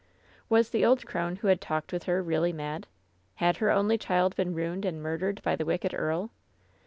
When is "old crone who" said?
0.83-1.47